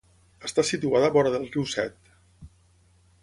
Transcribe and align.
Està 0.47 0.63
situada 0.69 1.11
vora 1.17 1.33
del 1.35 1.45
riu 1.55 1.67
Set. 1.73 2.11